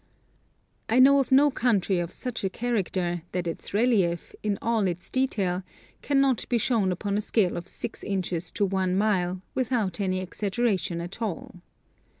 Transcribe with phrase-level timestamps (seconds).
[0.89, 2.91] I know of no country of such a charac Topog7'aphic Models.
[2.93, 5.63] 261 ter that its relief, in all its detail,
[6.01, 11.01] cannot be shown upon a scale of 6 inches to 1 mile without any exaggeration
[11.01, 11.61] at all.